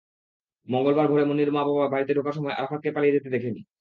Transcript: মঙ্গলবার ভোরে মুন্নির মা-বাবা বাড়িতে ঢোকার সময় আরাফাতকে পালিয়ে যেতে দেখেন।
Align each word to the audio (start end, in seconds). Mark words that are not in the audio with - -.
মঙ্গলবার 0.67 1.07
ভোরে 1.07 1.23
মুন্নির 1.25 1.51
মা-বাবা 1.51 1.85
বাড়িতে 1.87 2.11
ঢোকার 2.13 2.33
সময় 2.33 2.53
আরাফাতকে 2.53 2.89
পালিয়ে 2.91 3.13
যেতে 3.13 3.29
দেখেন। 3.29 3.55